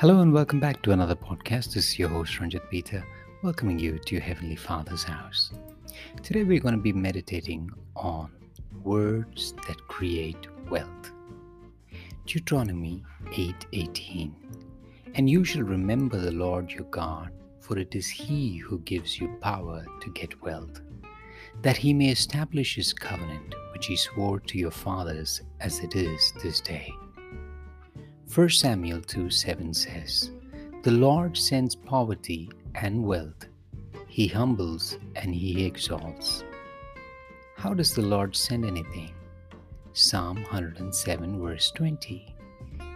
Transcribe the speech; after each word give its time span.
Hello 0.00 0.20
and 0.20 0.32
welcome 0.32 0.60
back 0.60 0.80
to 0.82 0.92
another 0.92 1.16
podcast. 1.16 1.74
This 1.74 1.88
is 1.88 1.98
your 1.98 2.08
host 2.08 2.38
Ranjit 2.38 2.70
Peter, 2.70 3.04
welcoming 3.42 3.80
you 3.80 3.98
to 3.98 4.14
your 4.14 4.22
Heavenly 4.22 4.54
Father's 4.54 5.02
house. 5.02 5.50
Today 6.22 6.44
we're 6.44 6.60
going 6.60 6.76
to 6.76 6.80
be 6.80 6.92
meditating 6.92 7.68
on 7.96 8.30
words 8.84 9.54
that 9.66 9.88
create 9.88 10.46
wealth. 10.70 11.10
Deuteronomy 12.26 13.02
8:18. 13.32 14.30
And 15.14 15.28
you 15.28 15.42
shall 15.42 15.64
remember 15.64 16.16
the 16.16 16.30
Lord 16.30 16.70
your 16.70 16.84
God, 16.84 17.32
for 17.58 17.76
it 17.76 17.96
is 17.96 18.06
he 18.06 18.56
who 18.56 18.78
gives 18.78 19.18
you 19.18 19.36
power 19.40 19.84
to 20.00 20.10
get 20.12 20.40
wealth, 20.42 20.80
that 21.62 21.76
he 21.76 21.92
may 21.92 22.10
establish 22.10 22.76
his 22.76 22.92
covenant 22.92 23.52
which 23.72 23.86
he 23.86 23.96
swore 23.96 24.38
to 24.38 24.58
your 24.58 24.70
fathers 24.70 25.42
as 25.58 25.80
it 25.80 25.96
is 25.96 26.32
this 26.40 26.60
day. 26.60 26.88
1 28.34 28.50
Samuel 28.50 29.00
2 29.00 29.30
7 29.30 29.72
says, 29.72 30.30
The 30.82 30.90
Lord 30.90 31.34
sends 31.34 31.74
poverty 31.74 32.50
and 32.74 33.02
wealth. 33.02 33.46
He 34.06 34.26
humbles 34.26 34.98
and 35.16 35.34
he 35.34 35.64
exalts. 35.64 36.44
How 37.56 37.72
does 37.72 37.94
the 37.94 38.02
Lord 38.02 38.36
send 38.36 38.66
anything? 38.66 39.12
Psalm 39.94 40.36
107, 40.42 41.40
verse 41.40 41.70
20. 41.70 42.34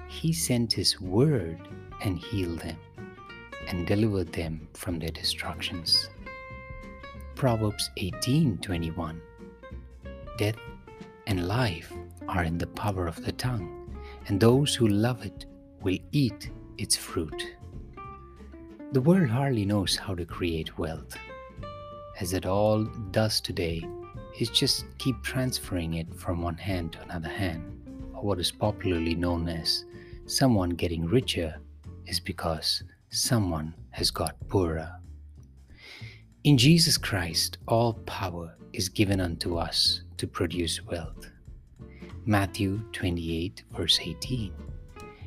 He 0.07 0.33
sent 0.35 0.71
His 0.75 1.01
word 1.01 1.67
and 2.03 2.19
healed 2.19 2.59
them 2.59 2.77
and 3.69 3.87
delivered 3.87 4.33
them 4.35 4.69
from 4.75 4.99
their 4.99 5.11
destructions. 5.11 6.11
Proverbs 7.37 7.89
18:21 7.97 9.19
Death 10.37 10.61
and 11.27 11.49
life 11.49 11.91
are 12.29 12.45
in 12.45 12.59
the 12.59 12.67
power 12.67 13.07
of 13.07 13.25
the 13.25 13.33
tongue 13.33 13.81
and 14.27 14.41
those 14.41 14.75
who 14.75 14.89
love 14.89 15.25
it 15.25 15.47
will 15.83 15.98
eat 16.12 16.51
its 16.78 16.97
fruit. 16.97 17.56
The 18.92 19.01
world 19.01 19.31
hardly 19.31 19.65
knows 19.65 19.97
how 19.97 20.15
to 20.15 20.25
create 20.25 20.78
wealth, 20.78 21.17
as 22.20 22.33
it 22.33 22.47
all 22.47 22.84
does 23.11 23.41
today 23.41 23.84
is 24.39 24.50
just 24.50 24.84
keep 24.98 25.23
transferring 25.23 25.95
it 25.95 26.15
from 26.15 26.43
one 26.43 26.56
hand 26.56 26.93
to 26.93 27.03
another 27.03 27.28
hand, 27.28 27.62
or 28.15 28.23
what 28.23 28.39
is 28.39 28.53
popularly 28.53 29.15
known 29.15 29.48
as 29.48 29.84
someone 30.27 30.70
getting 30.70 31.06
richer 31.06 31.56
is 32.06 32.20
because 32.20 32.84
someone 33.11 33.75
has 33.91 34.11
got 34.11 34.37
poorer. 34.48 34.91
In 36.45 36.59
Jesus 36.59 36.98
Christ, 36.98 37.59
all 37.67 37.95
power 38.06 38.56
is 38.73 38.89
given 38.89 39.20
unto 39.20 39.56
us 39.56 40.03
to 40.17 40.27
produce 40.27 40.84
wealth. 40.84 41.31
Matthew 42.25 42.83
28, 42.92 43.65
verse 43.73 43.98
18. 44.01 44.53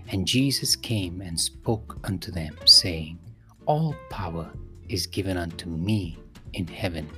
And 0.09 0.25
Jesus 0.25 0.75
came 0.75 1.21
and 1.21 1.39
spoke 1.39 1.97
unto 2.03 2.31
them, 2.31 2.55
saying, 2.65 3.19
All 3.65 3.95
power 4.09 4.51
is 4.87 5.05
given 5.07 5.35
unto 5.35 5.67
me 5.67 6.17
in 6.53 6.67
heaven 6.67 7.09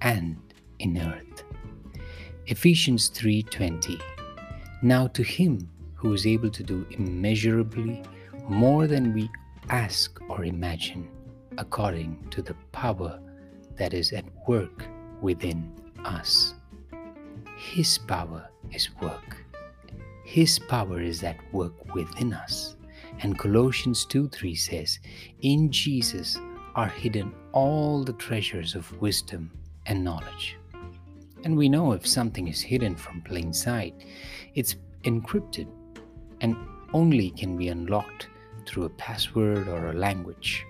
and 0.00 0.36
in 0.80 0.98
earth. 0.98 1.44
Ephesians 2.46 3.08
3:20 3.10 4.00
Now 4.82 5.06
to 5.08 5.22
him 5.22 5.70
who 5.94 6.12
is 6.12 6.26
able 6.26 6.50
to 6.50 6.64
do 6.64 6.84
immeasurably 6.90 8.02
more 8.48 8.88
than 8.88 9.14
we 9.14 9.30
ask 9.68 10.20
or 10.28 10.44
imagine 10.44 11.08
according 11.58 12.26
to 12.30 12.42
the 12.42 12.54
power 12.72 13.20
that 13.76 13.94
is 13.94 14.12
at 14.12 14.24
work 14.48 14.84
within 15.20 15.70
us. 16.04 16.54
His 17.70 17.96
power 17.96 18.50
is 18.70 18.90
work. 19.00 19.46
His 20.24 20.58
power 20.58 21.00
is 21.00 21.22
at 21.22 21.38
work 21.54 21.94
within 21.94 22.34
us. 22.34 22.76
And 23.20 23.38
Colossians 23.38 24.04
2 24.04 24.28
3 24.28 24.54
says, 24.54 24.98
In 25.40 25.70
Jesus 25.70 26.38
are 26.74 26.88
hidden 26.88 27.32
all 27.52 28.04
the 28.04 28.12
treasures 28.14 28.74
of 28.74 29.00
wisdom 29.00 29.50
and 29.86 30.04
knowledge. 30.04 30.58
And 31.44 31.56
we 31.56 31.70
know 31.70 31.92
if 31.92 32.06
something 32.06 32.48
is 32.48 32.60
hidden 32.60 32.94
from 32.94 33.22
plain 33.22 33.54
sight, 33.54 33.94
it's 34.54 34.76
encrypted 35.04 35.68
and 36.42 36.56
only 36.92 37.30
can 37.30 37.56
be 37.56 37.68
unlocked 37.68 38.28
through 38.66 38.84
a 38.84 38.96
password 39.06 39.68
or 39.68 39.90
a 39.90 39.94
language. 39.94 40.66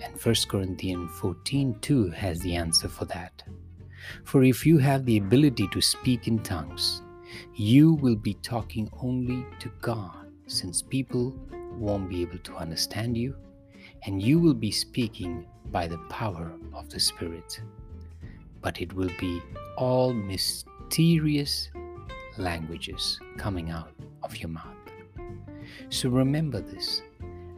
And 0.00 0.18
1 0.18 0.34
Corinthians 0.48 1.10
14 1.18 1.80
2 1.80 2.10
has 2.10 2.40
the 2.40 2.54
answer 2.54 2.88
for 2.88 3.04
that. 3.06 3.42
For 4.24 4.44
if 4.44 4.66
you 4.66 4.78
have 4.78 5.04
the 5.04 5.18
ability 5.18 5.68
to 5.72 5.80
speak 5.80 6.28
in 6.28 6.38
tongues, 6.40 7.02
you 7.54 7.94
will 7.94 8.16
be 8.16 8.34
talking 8.34 8.88
only 9.00 9.46
to 9.60 9.70
God, 9.80 10.30
since 10.46 10.82
people 10.82 11.34
won't 11.78 12.08
be 12.08 12.22
able 12.22 12.38
to 12.38 12.56
understand 12.56 13.16
you, 13.16 13.36
and 14.04 14.22
you 14.22 14.38
will 14.38 14.54
be 14.54 14.70
speaking 14.70 15.46
by 15.66 15.86
the 15.86 15.98
power 16.08 16.52
of 16.72 16.88
the 16.90 17.00
Spirit. 17.00 17.60
But 18.60 18.80
it 18.80 18.92
will 18.92 19.10
be 19.18 19.42
all 19.76 20.12
mysterious 20.12 21.70
languages 22.38 23.18
coming 23.36 23.70
out 23.70 23.92
of 24.22 24.36
your 24.36 24.50
mouth. 24.50 24.76
So 25.88 26.08
remember 26.08 26.60
this 26.60 27.02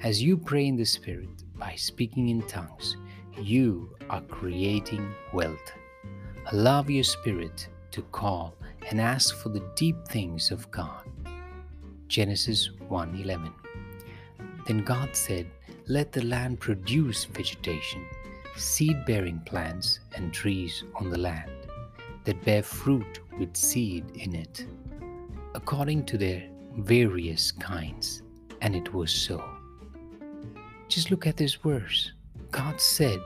as 0.03 0.23
you 0.23 0.37
pray 0.37 0.67
in 0.67 0.77
the 0.77 0.85
Spirit 0.85 1.43
by 1.57 1.75
speaking 1.75 2.29
in 2.29 2.43
tongues, 2.43 2.97
you 3.41 3.91
are 4.11 4.21
creating 4.23 5.15
wealth. 5.33 5.73
Allow 6.53 6.85
your 6.85 7.03
spirit 7.03 7.67
to 7.91 8.03
call 8.03 8.55
and 8.89 9.01
ask 9.01 9.35
for 9.35 9.49
the 9.49 9.69
deep 9.75 9.97
things 10.07 10.53
of 10.53 10.71
God. 10.71 11.05
Genesis 12.07 12.71
1:11. 12.89 13.53
Then 14.65 14.85
God 14.85 15.17
said, 15.17 15.51
"Let 15.89 16.13
the 16.13 16.23
land 16.23 16.61
produce 16.61 17.25
vegetation, 17.25 18.07
seed-bearing 18.55 19.41
plants 19.41 19.99
and 20.15 20.33
trees 20.33 20.85
on 20.95 21.11
the 21.11 21.19
land 21.19 21.51
that 22.23 22.45
bear 22.45 22.63
fruit 22.63 23.21
with 23.41 23.57
seed 23.57 24.05
in 24.15 24.37
it, 24.37 24.69
according 25.57 26.05
to 26.07 26.17
their 26.17 26.49
various 26.77 27.51
kinds." 27.51 28.23
And 28.61 28.77
it 28.77 28.95
was 28.95 29.11
so. 29.11 29.43
Just 30.87 31.11
look 31.11 31.27
at 31.27 31.37
this 31.37 31.55
verse. 31.55 32.13
God 32.53 32.81
said, 32.81 33.19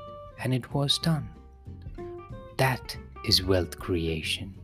and 0.42 0.54
it 0.54 0.72
was 0.72 0.96
done. 0.98 1.28
That 2.60 2.94
is 3.24 3.42
wealth 3.42 3.78
creation. 3.78 4.54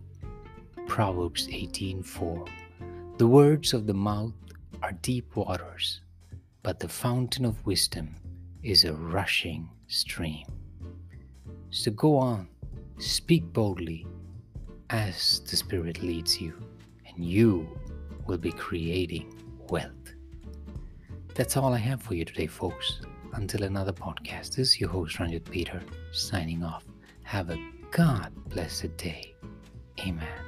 Proverbs 0.86 1.48
18:4 1.48 2.46
The 3.16 3.26
words 3.26 3.72
of 3.72 3.86
the 3.86 3.94
mouth 3.94 4.34
are 4.82 4.92
deep 5.00 5.34
waters, 5.34 6.02
but 6.62 6.78
the 6.78 6.90
fountain 6.90 7.46
of 7.46 7.64
wisdom 7.64 8.16
is 8.62 8.84
a 8.84 8.92
rushing 8.92 9.70
stream. 9.86 10.44
So 11.70 11.90
go 11.90 12.18
on, 12.18 12.48
speak 12.98 13.50
boldly 13.54 14.06
as 14.90 15.40
the 15.48 15.56
Spirit 15.56 16.02
leads 16.02 16.38
you, 16.38 16.52
and 17.06 17.24
you 17.24 17.66
will 18.26 18.36
be 18.36 18.52
creating 18.52 19.32
wealth. 19.70 20.12
That's 21.34 21.56
all 21.56 21.72
I 21.72 21.78
have 21.78 22.02
for 22.02 22.12
you 22.12 22.26
today, 22.26 22.46
folks. 22.46 23.00
Until 23.32 23.62
another 23.62 23.94
podcast, 23.94 24.56
this 24.56 24.68
is 24.74 24.80
your 24.80 24.90
host, 24.90 25.18
Ranjit 25.18 25.50
Peter, 25.50 25.80
signing 26.12 26.62
off. 26.62 26.84
Have 27.22 27.48
a 27.48 27.75
God 27.90 28.32
bless 28.48 28.80
the 28.80 28.88
day. 28.88 29.34
Amen. 30.00 30.45